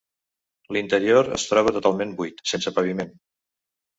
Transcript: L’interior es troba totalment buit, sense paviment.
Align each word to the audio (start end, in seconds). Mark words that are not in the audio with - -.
L’interior 0.77 1.29
es 1.35 1.43
troba 1.51 1.75
totalment 1.77 2.15
buit, 2.21 2.41
sense 2.53 2.73
paviment. 2.79 3.13